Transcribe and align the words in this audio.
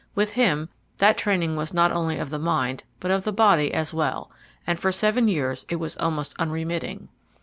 With 0.15 0.31
him 0.31 0.67
that 0.97 1.15
training 1.15 1.55
was 1.55 1.75
not 1.75 1.91
only 1.91 2.17
of 2.17 2.31
the 2.31 2.39
mind, 2.39 2.83
but 2.99 3.11
of 3.11 3.23
the 3.23 3.31
body 3.31 3.71
as 3.71 3.93
well, 3.93 4.31
and 4.65 4.79
for 4.79 4.91
seven 4.91 5.27
years 5.27 5.63
it 5.69 5.75
was 5.75 5.95
almost 5.97 6.33
unremitting. 6.39 7.07